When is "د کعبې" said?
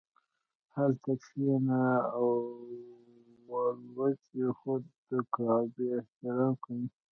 5.09-5.87